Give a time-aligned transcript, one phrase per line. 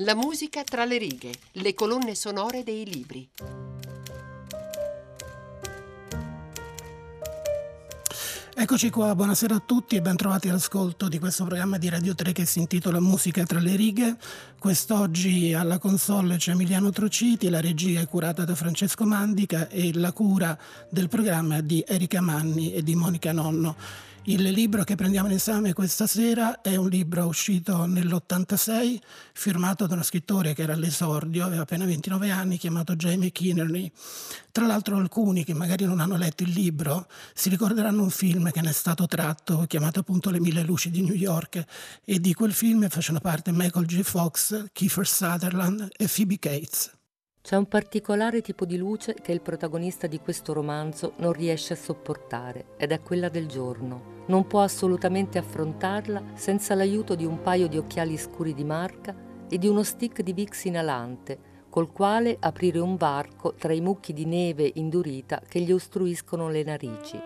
[0.00, 3.26] La musica tra le righe, le colonne sonore dei libri.
[8.54, 12.32] Eccoci qua, buonasera a tutti e ben trovati all'ascolto di questo programma di Radio 3
[12.32, 14.18] che si intitola Musica tra le righe.
[14.58, 20.12] Quest'oggi alla console c'è Emiliano Trociti, la regia è curata da Francesco Mandica e la
[20.12, 20.58] cura
[20.90, 23.76] del programma di Erika Manni e di Monica Nonno.
[24.28, 28.98] Il libro che prendiamo in esame questa sera è un libro uscito nell'86,
[29.32, 33.88] firmato da uno scrittore che era all'esordio, aveva appena 29 anni, chiamato Jamie Kinnerney.
[34.50, 38.62] Tra l'altro alcuni che magari non hanno letto il libro si ricorderanno un film che
[38.62, 41.64] ne è stato tratto, chiamato appunto Le mille luci di New York,
[42.04, 44.00] e di quel film facevano parte Michael J.
[44.00, 46.90] Fox, Kiefer Sutherland e Phoebe Cates.
[47.46, 51.76] C'è un particolare tipo di luce che il protagonista di questo romanzo non riesce a
[51.76, 54.24] sopportare ed è quella del giorno.
[54.26, 59.14] Non può assolutamente affrontarla senza l'aiuto di un paio di occhiali scuri di marca
[59.48, 61.38] e di uno stick di Vicks inalante,
[61.70, 66.64] col quale aprire un varco tra i mucchi di neve indurita che gli ostruiscono le
[66.64, 67.16] narici.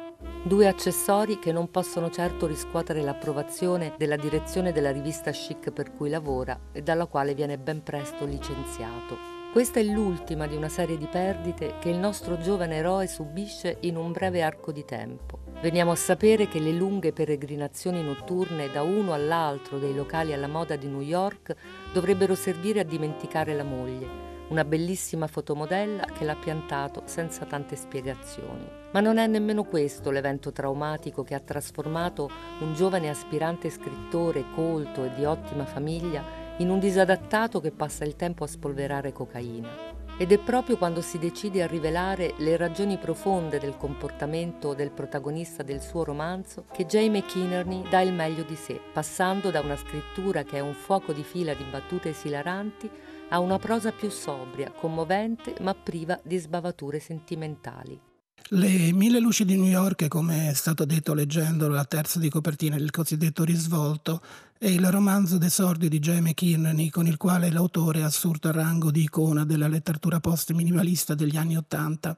[0.44, 6.10] Due accessori che non possono certo riscuotere l'approvazione della direzione della rivista chic per cui
[6.10, 9.39] lavora e dalla quale viene ben presto licenziato.
[9.52, 13.96] Questa è l'ultima di una serie di perdite che il nostro giovane eroe subisce in
[13.96, 15.40] un breve arco di tempo.
[15.60, 20.76] Veniamo a sapere che le lunghe peregrinazioni notturne da uno all'altro dei locali alla moda
[20.76, 21.56] di New York
[21.92, 24.06] dovrebbero servire a dimenticare la moglie,
[24.50, 28.68] una bellissima fotomodella che l'ha piantato senza tante spiegazioni.
[28.92, 35.02] Ma non è nemmeno questo l'evento traumatico che ha trasformato un giovane aspirante scrittore colto
[35.02, 39.98] e di ottima famiglia in un disadattato che passa il tempo a spolverare cocaina.
[40.18, 45.62] Ed è proprio quando si decide a rivelare le ragioni profonde del comportamento del protagonista
[45.62, 50.42] del suo romanzo che Jamie Kinnerney dà il meglio di sé, passando da una scrittura
[50.42, 52.90] che è un fuoco di fila di battute esilaranti
[53.30, 58.09] a una prosa più sobria, commovente ma priva di sbavature sentimentali.
[58.52, 62.76] Le mille luci di New York, come è stato detto leggendolo, la terza di copertina
[62.76, 64.20] del cosiddetto risvolto,
[64.58, 68.90] è il romanzo d'esordio di Jamie Kierney con il quale l'autore ha assurto il rango
[68.90, 72.16] di icona della letteratura post-minimalista degli anni Ottanta.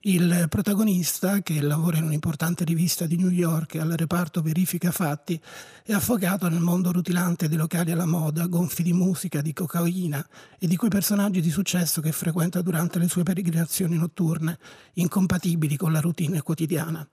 [0.00, 5.40] Il protagonista, che lavora in un'importante rivista di New York al reparto verifica fatti,
[5.82, 10.24] è affogato nel mondo rutilante dei locali alla moda, gonfi di musica, di cocaina
[10.58, 14.58] e di quei personaggi di successo che frequenta durante le sue peregrinazioni notturne,
[14.94, 17.06] incompatibili con la routine quotidiana.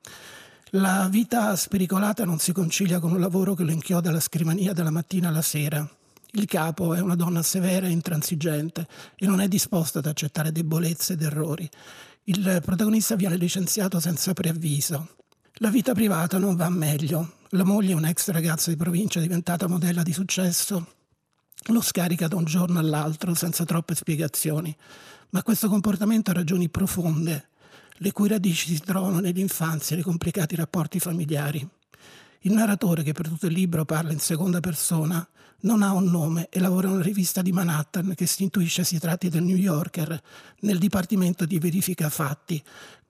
[0.71, 4.91] La vita spericolata non si concilia con un lavoro che lo inchioda alla scrivania dalla
[4.91, 5.87] mattina alla sera.
[6.35, 11.13] Il capo è una donna severa e intransigente e non è disposta ad accettare debolezze
[11.13, 11.69] ed errori.
[12.25, 15.15] Il protagonista viene licenziato senza preavviso.
[15.55, 17.33] La vita privata non va meglio.
[17.49, 20.87] La moglie, un'ex ragazza di provincia diventata modella di successo,
[21.65, 24.73] lo scarica da un giorno all'altro senza troppe spiegazioni.
[25.31, 27.49] Ma questo comportamento ha ragioni profonde,
[27.97, 31.67] le cui radici si trovano nell'infanzia e nei complicati rapporti familiari.
[32.45, 35.25] Il narratore, che per tutto il libro parla in seconda persona,
[35.61, 38.99] non ha un nome e lavora in una rivista di Manhattan che si intuisce si
[38.99, 40.21] tratti del New Yorker
[40.59, 42.61] nel dipartimento di verifica fatti.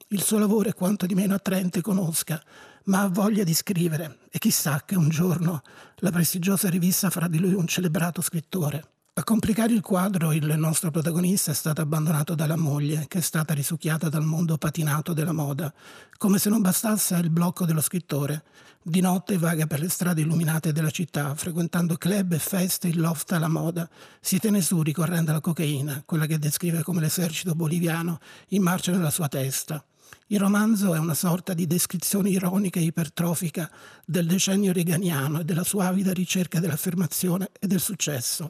[0.10, 2.40] Il suo lavoro è quanto di meno attraente conosca,
[2.86, 5.64] ma ha voglia di scrivere e chissà che un giorno
[5.96, 8.90] la prestigiosa rivista farà di lui un celebrato scrittore.
[9.16, 13.54] A complicare il quadro, il nostro protagonista è stato abbandonato dalla moglie, che è stata
[13.54, 15.72] risucchiata dal mondo patinato della moda.
[16.18, 18.44] Come se non bastasse il blocco dello scrittore,
[18.82, 23.32] di notte vaga per le strade illuminate della città, frequentando club e feste in loft
[23.34, 23.88] alla moda.
[24.20, 29.12] Si tiene su ricorrendo alla cocaina, quella che descrive come l'esercito boliviano in marcia nella
[29.12, 29.86] sua testa.
[30.28, 33.70] Il romanzo è una sorta di descrizione ironica e ipertrofica
[34.04, 38.50] del decennio reganiano e della sua avida ricerca dell'affermazione e del successo.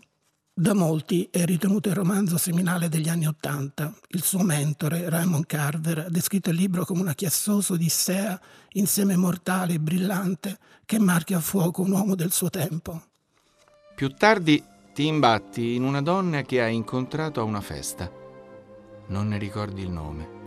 [0.55, 3.91] Da molti è ritenuto il romanzo seminale degli anni Ottanta.
[4.09, 8.39] Il suo mentore, Raymond Carver, ha descritto il libro come una chiassosa odissea
[8.73, 13.01] insieme mortale e brillante che marchia a fuoco un uomo del suo tempo.
[13.95, 14.63] Più tardi
[14.93, 18.11] ti imbatti in una donna che hai incontrato a una festa.
[19.07, 20.41] Non ne ricordi il nome.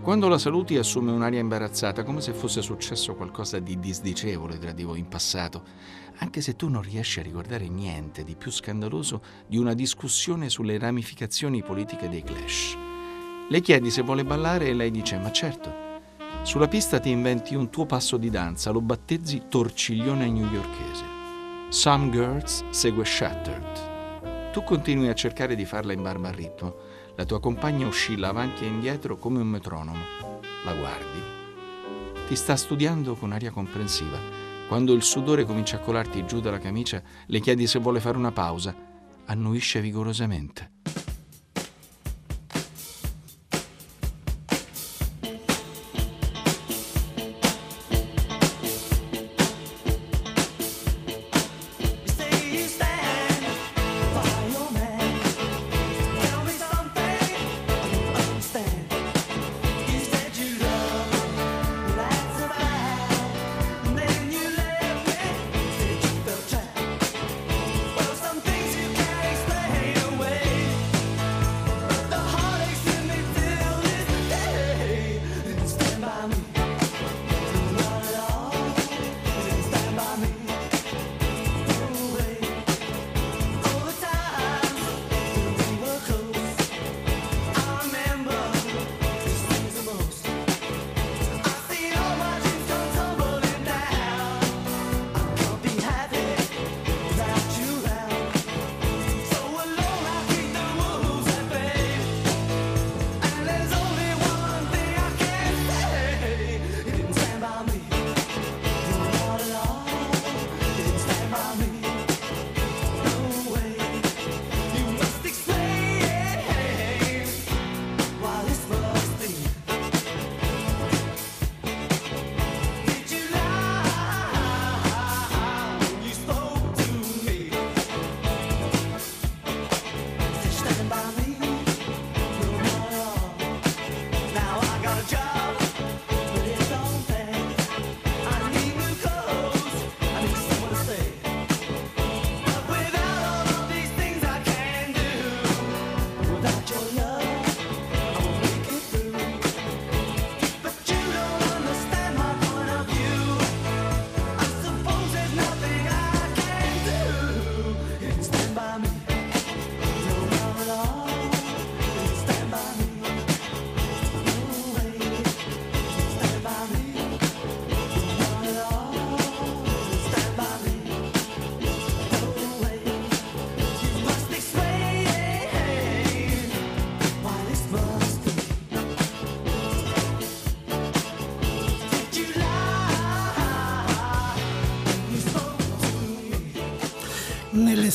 [0.00, 4.84] Quando la saluti assume un'aria imbarazzata, come se fosse successo qualcosa di disdicevole tra di
[4.84, 5.64] voi in passato
[6.18, 10.78] anche se tu non riesci a ricordare niente di più scandaloso di una discussione sulle
[10.78, 12.76] ramificazioni politiche dei Clash.
[13.48, 15.86] Le chiedi se vuole ballare e lei dice ma certo.
[16.42, 21.16] Sulla pista ti inventi un tuo passo di danza, lo battezzi torciglione newyorkese.
[21.68, 24.50] Some Girls segue Shattered.
[24.52, 26.74] Tu continui a cercare di farla in barba al ritmo.
[27.14, 30.02] La tua compagna oscilla avanti e indietro come un metronomo.
[30.64, 31.22] La guardi.
[32.26, 37.02] Ti sta studiando con aria comprensiva quando il sudore comincia a colarti giù dalla camicia,
[37.26, 38.86] le chiedi se vuole fare una pausa.
[39.24, 40.77] annuisce vigorosamente.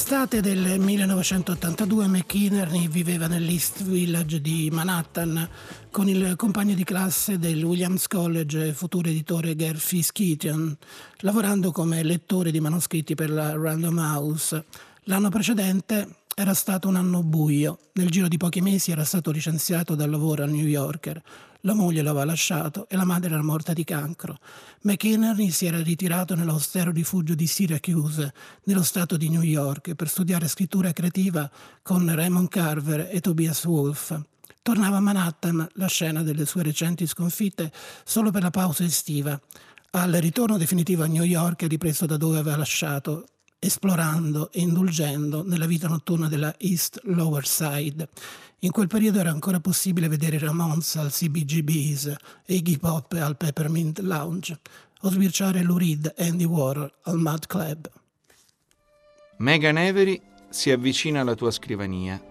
[0.04, 5.48] Nell'estate del 1982 McInerney viveva nell'East Village di Manhattan
[5.92, 10.76] con il compagno di classe del Williams College e futuro editore Gary Fisketian,
[11.20, 14.66] lavorando come lettore di manoscritti per la Random House.
[15.04, 17.78] L'anno precedente era stato un anno buio.
[17.94, 21.22] Nel giro di pochi mesi era stato licenziato dal lavoro a New Yorker.
[21.62, 24.38] La moglie l'aveva lasciato e la madre era morta di cancro.
[24.86, 28.34] McInerney si era ritirato nell'austero rifugio di Syracuse,
[28.66, 31.50] nello stato di New York, per studiare scrittura creativa
[31.82, 34.14] con Raymond Carver e Tobias Wolff.
[34.62, 37.72] Tornava a Manhattan, la scena delle sue recenti sconfitte,
[38.04, 39.40] solo per la pausa estiva.
[39.92, 43.28] Al ritorno definitivo a New York ripreso da dove aveva lasciato,
[43.64, 48.10] esplorando e indulgendo nella vita notturna della East Lower Side.
[48.60, 52.16] In quel periodo era ancora possibile vedere Ramones al CBGB's
[52.46, 54.60] e Iggy Pop al Peppermint Lounge
[55.02, 57.90] o sbirciare Lou Reed e Andy Warhol al Mad Club.
[59.38, 62.22] Megan Avery si avvicina alla tua scrivania,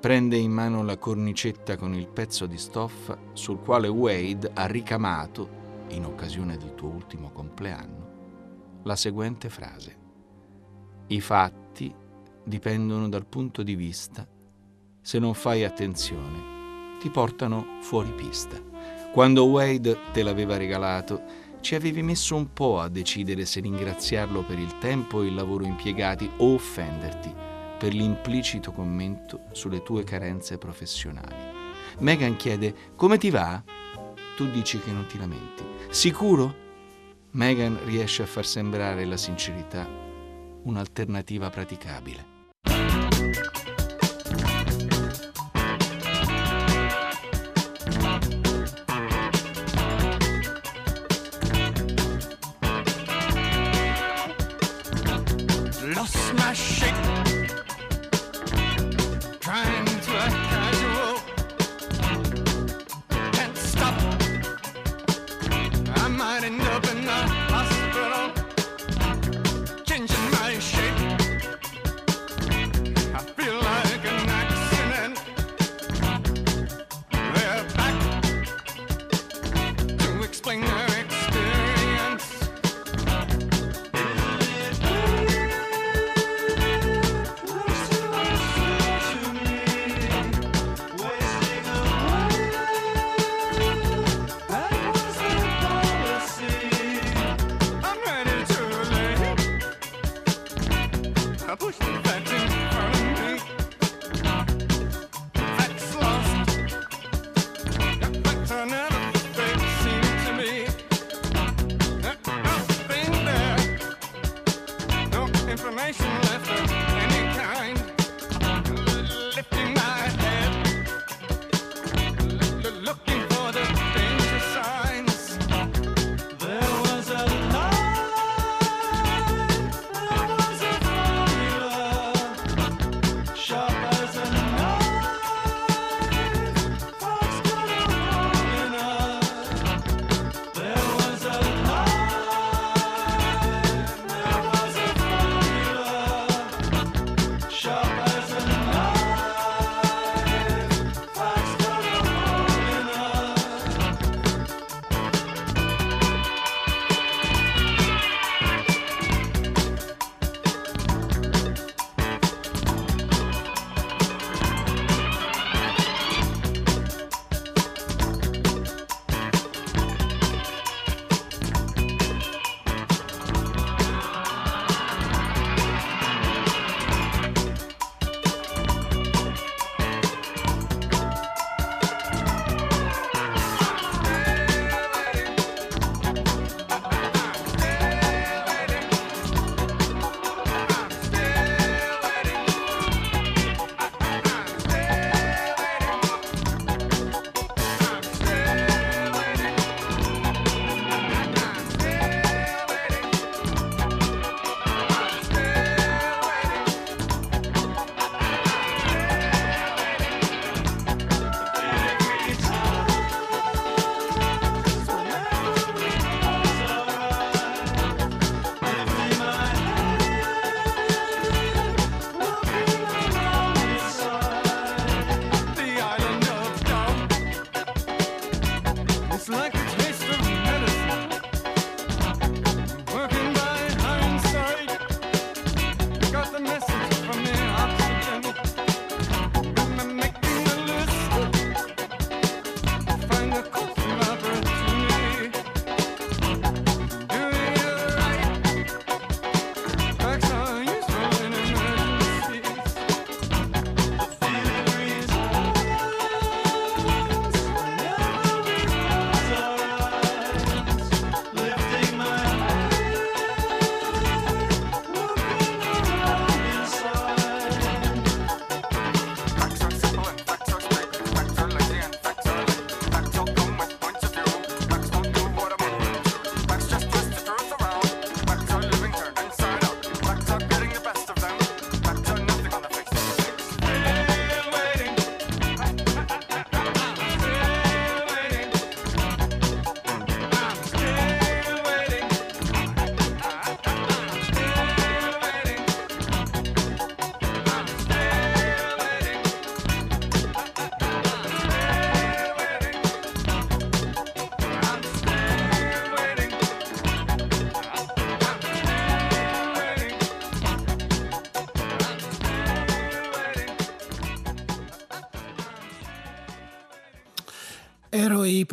[0.00, 5.56] prende in mano la cornicetta con il pezzo di stoffa sul quale Wade ha ricamato,
[5.88, 9.97] in occasione del tuo ultimo compleanno, la seguente frase.
[11.10, 11.90] I fatti
[12.44, 14.28] dipendono dal punto di vista
[15.00, 18.60] se non fai attenzione, ti portano fuori pista.
[19.10, 21.22] Quando Wade te l'aveva regalato,
[21.60, 25.64] ci avevi messo un po' a decidere se ringraziarlo per il tempo e il lavoro
[25.64, 27.34] impiegati o offenderti
[27.78, 31.56] per l'implicito commento sulle tue carenze professionali.
[32.00, 33.62] Megan chiede come ti va?
[34.36, 35.64] Tu dici che non ti lamenti.
[35.88, 36.54] Sicuro?
[37.30, 40.07] Megan riesce a far sembrare la sincerità
[40.64, 42.37] un'alternativa praticabile.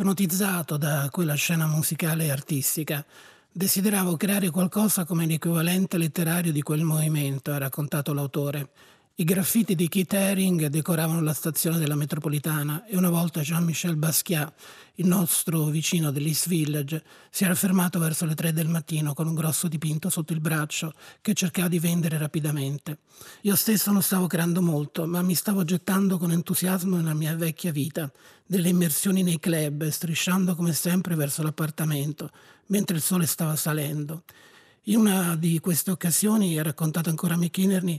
[0.06, 3.04] Ipnotizzato da quella scena musicale e artistica.
[3.50, 8.68] Desideravo creare qualcosa come l'equivalente letterario di quel movimento, ha raccontato l'autore.
[9.18, 14.52] I graffiti di Keith Haring decoravano la stazione della metropolitana e una volta Jean-Michel Basquiat,
[14.96, 19.34] il nostro vicino dell'East Village, si era fermato verso le tre del mattino con un
[19.34, 20.92] grosso dipinto sotto il braccio
[21.22, 22.98] che cercava di vendere rapidamente.
[23.42, 27.72] Io stesso non stavo creando molto, ma mi stavo gettando con entusiasmo nella mia vecchia
[27.72, 28.12] vita,
[28.44, 32.30] delle immersioni nei club, strisciando come sempre verso l'appartamento,
[32.66, 34.24] mentre il sole stava salendo.
[34.88, 37.98] In una di queste occasioni, ha raccontato ancora McInerney,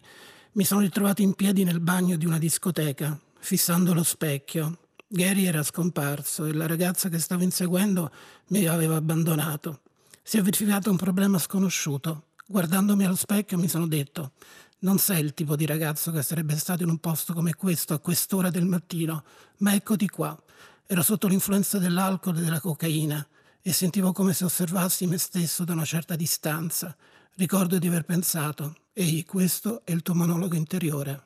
[0.58, 4.80] mi sono ritrovato in piedi nel bagno di una discoteca, fissando lo specchio.
[5.08, 8.12] Gary era scomparso e la ragazza che stavo inseguendo
[8.48, 9.82] mi aveva abbandonato.
[10.24, 12.30] Si è verificato un problema sconosciuto.
[12.48, 14.32] Guardandomi allo specchio mi sono detto,
[14.80, 18.00] non sei il tipo di ragazzo che sarebbe stato in un posto come questo a
[18.00, 19.24] quest'ora del mattino,
[19.58, 20.36] ma eccoti qua.
[20.88, 23.26] Ero sotto l'influenza dell'alcol e della cocaina
[23.62, 26.96] e sentivo come se osservassi me stesso da una certa distanza.
[27.36, 31.25] Ricordo di aver pensato, ehi, questo è il tuo monologo interiore.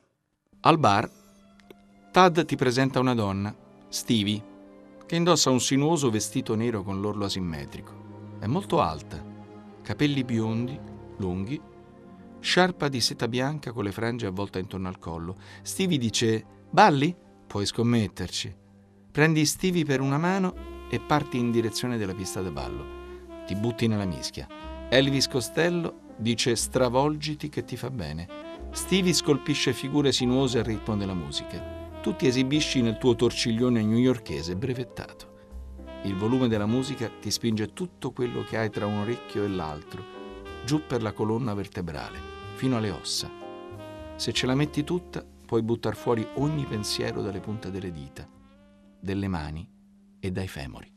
[0.60, 1.10] Al bar,
[2.10, 3.56] Tad ti presenta una donna,
[3.88, 4.44] Stevie,
[5.06, 8.36] che indossa un sinuoso vestito nero con l'orlo asimmetrico.
[8.38, 9.24] È molto alta,
[9.80, 10.78] capelli biondi,
[11.16, 11.58] lunghi,
[12.40, 15.38] sciarpa di seta bianca con le frange avvolte intorno al collo.
[15.62, 17.16] Stevie dice: Balli?
[17.46, 18.54] Puoi scommetterci.
[19.10, 20.54] Prendi Stevie per una mano
[20.90, 22.84] e parti in direzione della pista da ballo.
[23.46, 24.46] Ti butti nella mischia.
[24.90, 28.26] Elvis Costello dice stravolgiti che ti fa bene.
[28.70, 31.60] Stevie scolpisce figure sinuose al ritmo della musica.
[32.00, 35.30] Tu ti esibisci nel tuo torciglione newyorkese brevettato.
[36.04, 40.02] Il volume della musica ti spinge tutto quello che hai tra un orecchio e l'altro,
[40.64, 42.18] giù per la colonna vertebrale,
[42.54, 43.30] fino alle ossa.
[44.16, 48.26] Se ce la metti tutta, puoi buttar fuori ogni pensiero dalle punte delle dita,
[48.98, 49.68] delle mani
[50.18, 50.92] e dai femori.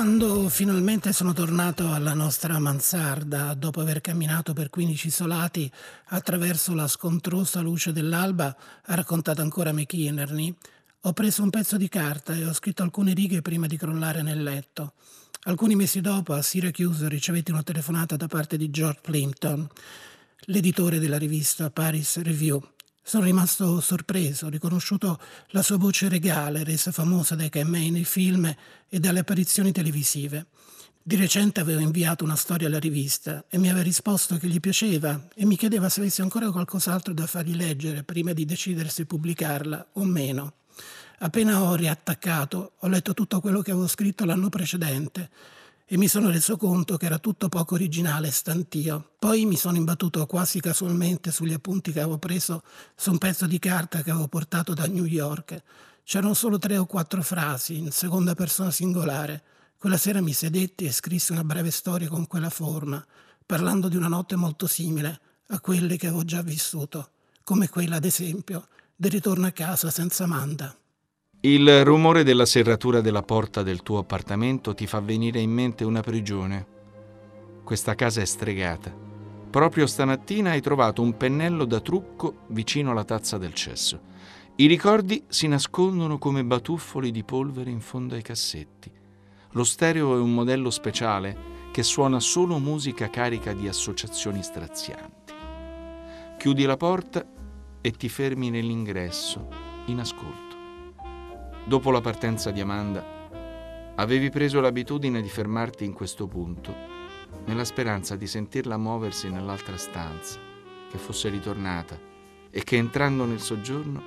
[0.00, 5.70] Quando finalmente sono tornato alla nostra mansarda, dopo aver camminato per 15 isolati
[6.06, 10.56] attraverso la scontrosa luce dell'alba, ha raccontato ancora McInerney,
[11.02, 14.42] ho preso un pezzo di carta e ho scritto alcune righe prima di crollare nel
[14.42, 14.94] letto.
[15.42, 19.68] Alcuni mesi dopo a Syracuse ricevetti una telefonata da parte di George Plimpton,
[20.46, 22.58] l'editore della rivista Paris Review.
[23.10, 25.18] Sono rimasto sorpreso, ho riconosciuto
[25.48, 28.54] la sua voce regale, resa famosa dai camei nei film
[28.88, 30.46] e dalle apparizioni televisive.
[31.02, 35.26] Di recente avevo inviato una storia alla rivista e mi aveva risposto che gli piaceva
[35.34, 39.88] e mi chiedeva se avessi ancora qualcos'altro da fargli leggere prima di decidere se pubblicarla
[39.94, 40.52] o meno.
[41.18, 45.30] Appena ho riattaccato, ho letto tutto quello che avevo scritto l'anno precedente
[45.92, 49.14] e mi sono reso conto che era tutto poco originale e stantio.
[49.18, 52.62] Poi mi sono imbattuto quasi casualmente sugli appunti che avevo preso
[52.94, 55.60] su un pezzo di carta che avevo portato da New York.
[56.04, 59.42] C'erano solo tre o quattro frasi in seconda persona singolare.
[59.76, 63.04] Quella sera mi sedetti e scrissi una breve storia con quella forma,
[63.44, 67.10] parlando di una notte molto simile a quelle che avevo già vissuto,
[67.42, 70.72] come quella, ad esempio, del ritorno a casa senza Amanda.
[71.42, 76.02] Il rumore della serratura della porta del tuo appartamento ti fa venire in mente una
[76.02, 76.66] prigione.
[77.64, 78.94] Questa casa è stregata.
[79.48, 84.00] Proprio stamattina hai trovato un pennello da trucco vicino alla tazza del cesso.
[84.56, 88.92] I ricordi si nascondono come batuffoli di polvere in fondo ai cassetti.
[89.52, 91.34] Lo stereo è un modello speciale
[91.72, 95.32] che suona solo musica carica di associazioni strazianti.
[96.36, 97.26] Chiudi la porta
[97.80, 99.48] e ti fermi nell'ingresso,
[99.86, 100.49] in ascolto.
[101.64, 103.04] Dopo la partenza di Amanda,
[103.96, 106.74] avevi preso l'abitudine di fermarti in questo punto,
[107.44, 110.40] nella speranza di sentirla muoversi nell'altra stanza,
[110.90, 111.98] che fosse ritornata
[112.50, 114.02] e che entrando nel soggiorno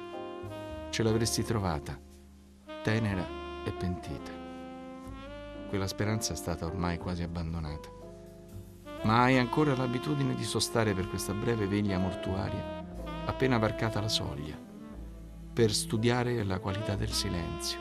[0.89, 1.97] ce l'avresti trovata,
[2.81, 3.25] tenera
[3.63, 4.31] e pentita.
[5.69, 7.89] Quella speranza è stata ormai quasi abbandonata.
[9.03, 12.83] Ma hai ancora l'abitudine di sostare per questa breve veglia mortuaria,
[13.25, 14.71] appena varcata la soglia
[15.53, 17.77] per studiare la qualità del silenzio,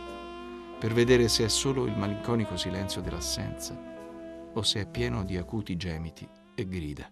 [0.78, 3.74] per vedere se è solo il malinconico silenzio dell'assenza
[4.52, 7.10] o se è pieno di acuti gemiti e grida.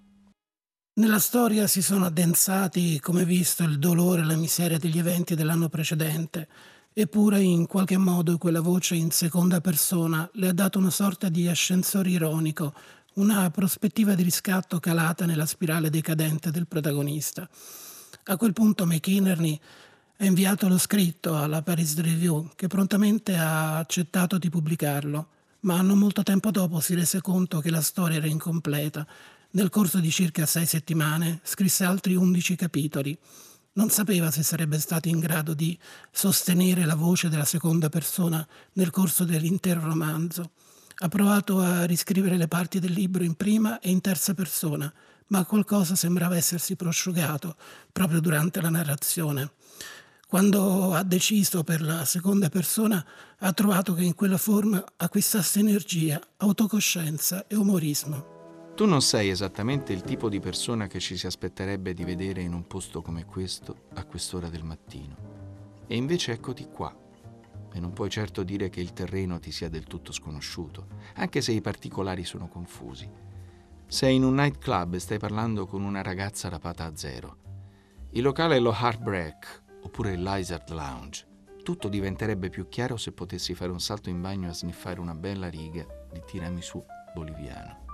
[1.01, 5.71] Nella storia si sono addensati, come visto, il dolore e la miseria degli eventi dell'anno
[5.71, 6.47] precedente,
[6.93, 11.49] eppure in qualche modo quella voce in seconda persona le ha dato una sorta di
[11.49, 12.75] ascensore ironico,
[13.15, 17.49] una prospettiva di riscatto calata nella spirale decadente del protagonista.
[18.25, 19.59] A quel punto McInerney
[20.23, 25.29] ha inviato lo scritto alla Paris Review, che prontamente ha accettato di pubblicarlo,
[25.61, 29.07] ma non molto tempo dopo si rese conto che la storia era incompleta.
[29.53, 33.17] Nel corso di circa sei settimane scrisse altri undici capitoli.
[33.73, 35.79] Non sapeva se sarebbe stato in grado di
[36.11, 40.51] sostenere la voce della seconda persona nel corso dell'intero romanzo.
[40.97, 44.93] Ha provato a riscrivere le parti del libro in prima e in terza persona,
[45.29, 47.57] ma qualcosa sembrava essersi prosciugato
[47.91, 49.53] proprio durante la narrazione.
[50.31, 53.05] Quando ha deciso per la seconda persona,
[53.39, 58.73] ha trovato che in quella forma acquistasse energia, autocoscienza e umorismo.
[58.77, 62.53] Tu non sei esattamente il tipo di persona che ci si aspetterebbe di vedere in
[62.53, 65.17] un posto come questo a quest'ora del mattino.
[65.89, 66.97] E invece eccoti qua.
[67.73, 71.51] E non puoi certo dire che il terreno ti sia del tutto sconosciuto, anche se
[71.51, 73.11] i particolari sono confusi.
[73.85, 77.37] Sei in un nightclub e stai parlando con una ragazza rapata a zero.
[78.11, 81.27] Il locale è lo Heartbreak, oppure il Lizard Lounge.
[81.63, 85.49] Tutto diventerebbe più chiaro se potessi fare un salto in bagno a sniffare una bella
[85.49, 86.83] riga di tiramisù
[87.15, 87.85] boliviano.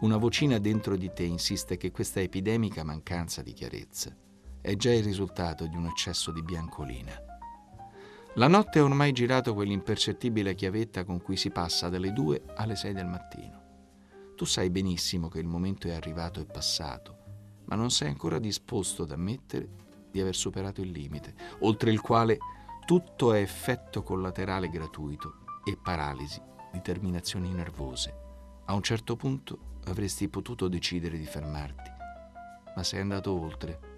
[0.00, 4.16] Una vocina dentro di te insiste che questa epidemica mancanza di chiarezza
[4.60, 7.12] è già il risultato di un eccesso di biancolina.
[8.36, 12.92] La notte ha ormai girato quell'impercettibile chiavetta con cui si passa dalle 2 alle 6
[12.94, 13.60] del mattino.
[14.36, 17.16] Tu sai benissimo che il momento è arrivato e passato,
[17.66, 19.81] ma non sei ancora disposto ad ammettere
[20.12, 22.38] di aver superato il limite, oltre il quale
[22.84, 26.40] tutto è effetto collaterale gratuito e paralisi
[26.72, 28.14] di terminazioni nervose.
[28.66, 31.90] A un certo punto avresti potuto decidere di fermarti,
[32.74, 33.90] ma sei andato oltre,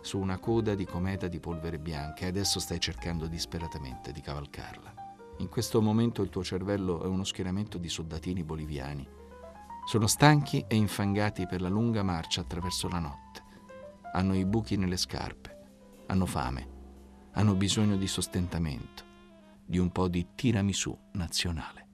[0.00, 4.94] su una coda di cometa di polvere bianca e adesso stai cercando disperatamente di cavalcarla.
[5.38, 9.06] In questo momento il tuo cervello è uno schieramento di soldatini boliviani.
[9.86, 13.42] Sono stanchi e infangati per la lunga marcia attraverso la notte.
[14.12, 15.55] Hanno i buchi nelle scarpe
[16.06, 16.68] hanno fame,
[17.32, 19.04] hanno bisogno di sostentamento,
[19.64, 21.85] di un po' di tiramisù nazionale.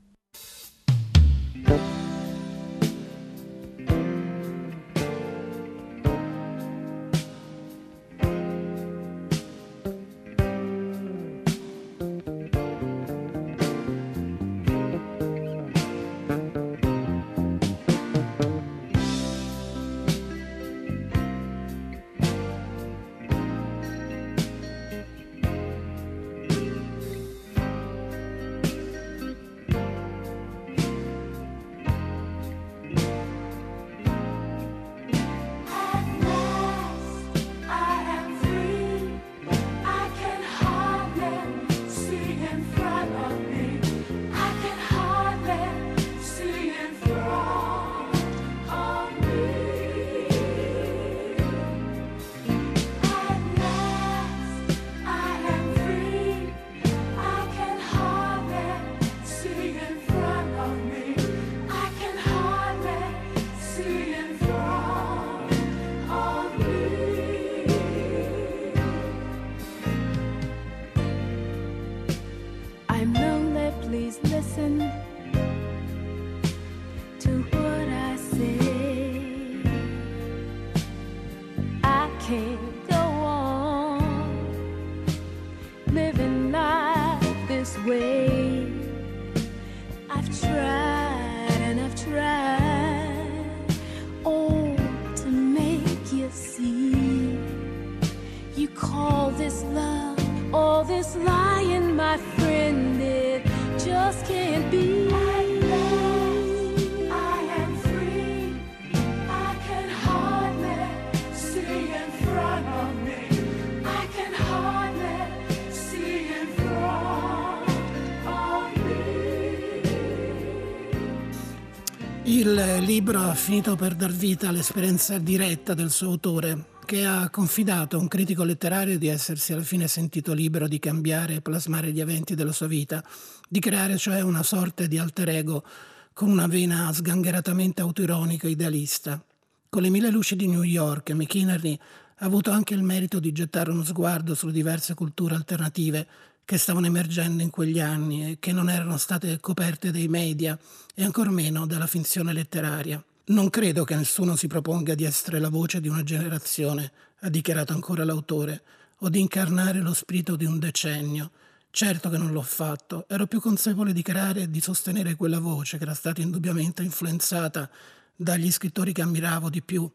[122.92, 127.98] Libro ha finito per dar vita all'esperienza diretta del suo autore, che ha confidato a
[127.98, 132.34] un critico letterario di essersi alla fine sentito libero di cambiare e plasmare gli eventi
[132.34, 133.02] della sua vita,
[133.48, 135.64] di creare cioè una sorta di alter ego
[136.12, 139.24] con una vena sgangheratamente autoironica e idealista.
[139.70, 141.78] Con le mille luci di New York, McInerney
[142.18, 146.06] ha avuto anche il merito di gettare uno sguardo sulle diverse culture alternative
[146.44, 150.58] che stavano emergendo in quegli anni e che non erano state coperte dai media
[150.94, 153.02] e ancor meno dalla finzione letteraria.
[153.24, 157.72] Non credo che nessuno si proponga di essere la voce di una generazione, ha dichiarato
[157.72, 158.62] ancora l'autore,
[158.98, 161.30] o di incarnare lo spirito di un decennio.
[161.70, 165.78] Certo che non l'ho fatto, ero più consapevole di creare e di sostenere quella voce
[165.78, 167.70] che era stata indubbiamente influenzata
[168.14, 169.90] dagli scrittori che ammiravo di più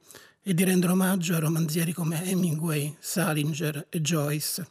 [0.47, 4.65] e di rendere omaggio a romanzieri come Hemingway, Salinger e Joyce.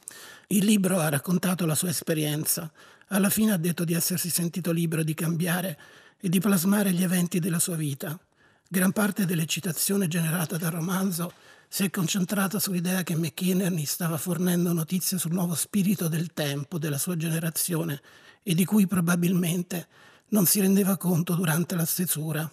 [0.47, 2.73] Il libro ha raccontato la sua esperienza.
[3.09, 5.79] Alla fine ha detto di essersi sentito libero di cambiare
[6.19, 8.19] e di plasmare gli eventi della sua vita.
[8.67, 11.35] Gran parte dell'eccitazione generata dal romanzo
[11.69, 16.97] si è concentrata sull'idea che McInerney stava fornendo notizie sul nuovo spirito del tempo della
[16.97, 18.01] sua generazione
[18.43, 19.89] e di cui probabilmente
[20.29, 22.51] non si rendeva conto durante la stesura.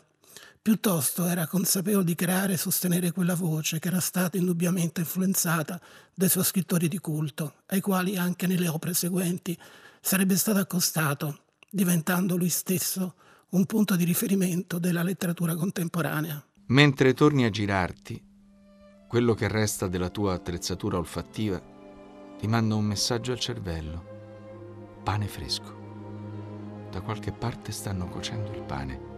[0.63, 5.77] Piuttosto era consapevole di creare e sostenere quella voce che era stata indubbiamente influenzata
[6.13, 9.59] dai suoi scrittori di culto, ai quali anche nelle opere seguenti
[9.99, 13.15] sarebbe stato accostato, diventando lui stesso
[13.49, 16.41] un punto di riferimento della letteratura contemporanea.
[16.67, 18.23] Mentre torni a girarti,
[19.09, 21.61] quello che resta della tua attrezzatura olfattiva
[22.39, 25.01] ti manda un messaggio al cervello.
[25.03, 26.87] Pane fresco.
[26.89, 29.12] Da qualche parte stanno cuocendo il pane.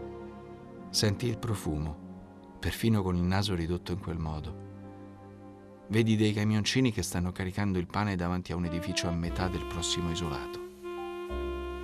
[0.95, 5.83] Senti il profumo, perfino con il naso ridotto in quel modo.
[5.89, 9.65] Vedi dei camioncini che stanno caricando il pane davanti a un edificio a metà del
[9.65, 10.57] prossimo isolato.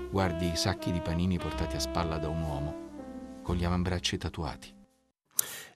[0.09, 2.75] Guardi i sacchi di panini portati a spalla da un uomo,
[3.43, 4.80] con gli avambracci tatuati.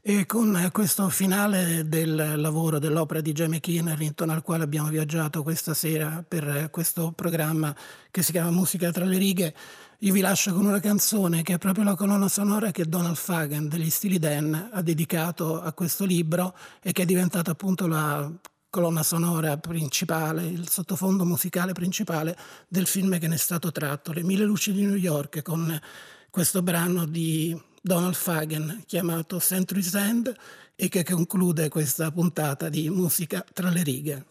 [0.08, 5.42] E con questo finale del lavoro dell'opera di Jamie Keener, intorno al quale abbiamo viaggiato
[5.42, 7.76] questa sera per questo programma
[8.12, 9.56] che si chiama Musica tra le righe,
[9.98, 13.68] io vi lascio con una canzone che è proprio la colonna sonora che Donald Fagan
[13.68, 18.32] degli Stili Dan ha dedicato a questo libro e che è diventata appunto la
[18.70, 22.38] colonna sonora principale, il sottofondo musicale principale
[22.68, 25.82] del film che ne è stato tratto, Le mille luci di New York, con
[26.30, 30.34] questo brano di Donald Fagan chiamato Century's End
[30.76, 34.26] e che conclude questa puntata di musica tra le righe.